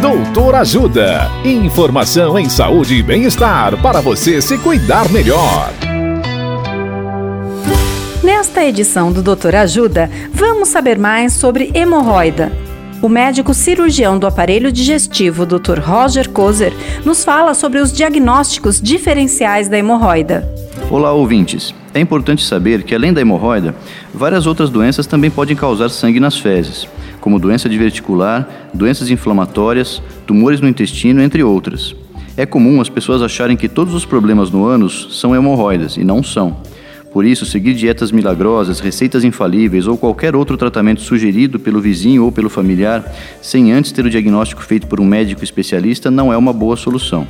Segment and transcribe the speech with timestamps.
[0.00, 1.30] Doutor Ajuda.
[1.42, 5.70] Informação em saúde e bem-estar para você se cuidar melhor.
[8.22, 12.52] Nesta edição do Doutor Ajuda, vamos saber mais sobre hemorroida.
[13.00, 15.78] O médico cirurgião do aparelho digestivo, Dr.
[15.80, 20.46] Roger Kozer, nos fala sobre os diagnósticos diferenciais da hemorroida.
[20.90, 21.74] Olá, ouvintes.
[21.94, 23.74] É importante saber que, além da hemorroida,
[24.12, 26.86] várias outras doenças também podem causar sangue nas fezes,
[27.26, 31.92] como doença diverticular, doenças inflamatórias, tumores no intestino, entre outras.
[32.36, 36.22] É comum as pessoas acharem que todos os problemas no ânus são hemorroidas, e não
[36.22, 36.58] são.
[37.12, 42.30] Por isso, seguir dietas milagrosas, receitas infalíveis ou qualquer outro tratamento sugerido pelo vizinho ou
[42.30, 43.04] pelo familiar,
[43.42, 47.26] sem antes ter o diagnóstico feito por um médico especialista, não é uma boa solução.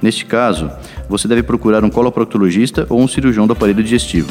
[0.00, 0.70] Neste caso,
[1.06, 4.30] você deve procurar um coloproctologista ou um cirurgião do aparelho digestivo.